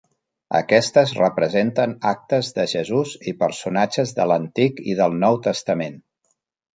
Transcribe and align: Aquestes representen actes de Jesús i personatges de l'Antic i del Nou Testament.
Aquestes 0.59 1.11
representen 1.17 1.91
actes 2.11 2.49
de 2.55 2.65
Jesús 2.71 3.11
i 3.33 3.33
personatges 3.43 4.15
de 4.21 4.25
l'Antic 4.31 4.81
i 4.93 4.97
del 5.01 5.15
Nou 5.25 5.39
Testament. 5.49 6.01